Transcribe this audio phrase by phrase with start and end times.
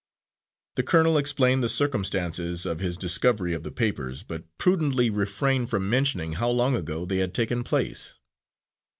[0.77, 5.91] The colonel explained the circumstances of his discovery of the papers, but prudently refrained from
[5.91, 8.17] mentioning how long ago they had taken place.